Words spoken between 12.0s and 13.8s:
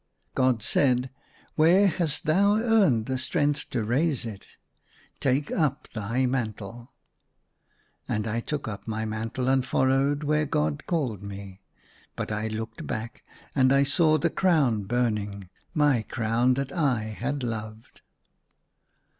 but I looked back, and